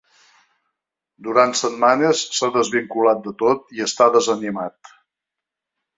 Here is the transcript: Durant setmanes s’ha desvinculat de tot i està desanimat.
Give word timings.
Durant 1.27 1.53
setmanes 1.59 2.23
s’ha 2.37 2.49
desvinculat 2.57 3.23
de 3.27 3.35
tot 3.45 3.79
i 3.81 3.87
està 3.89 4.09
desanimat. 4.19 4.95